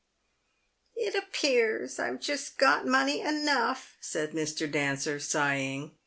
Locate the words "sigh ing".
5.19-5.91